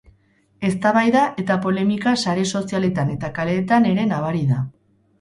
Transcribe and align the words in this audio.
Eztabaida 0.69 1.25
eta 1.43 1.59
polemika 1.67 2.15
sare 2.25 2.49
sozialetan 2.55 3.15
eta 3.19 3.33
kaleetan 3.39 3.91
ere 3.95 4.11
nabari 4.17 4.47
da. 4.55 4.69